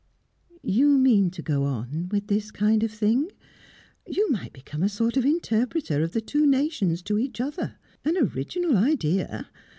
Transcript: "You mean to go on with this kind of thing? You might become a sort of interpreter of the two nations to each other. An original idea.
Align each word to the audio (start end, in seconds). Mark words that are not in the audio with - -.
"You 0.63 0.97
mean 0.97 1.29
to 1.29 1.43
go 1.43 1.63
on 1.65 2.09
with 2.09 2.25
this 2.25 2.49
kind 2.49 2.81
of 2.81 2.89
thing? 2.91 3.31
You 4.07 4.31
might 4.31 4.51
become 4.51 4.81
a 4.81 4.89
sort 4.89 5.15
of 5.15 5.25
interpreter 5.25 6.01
of 6.01 6.13
the 6.13 6.21
two 6.21 6.47
nations 6.47 7.03
to 7.03 7.19
each 7.19 7.39
other. 7.39 7.75
An 8.03 8.17
original 8.17 8.77
idea. 8.77 9.47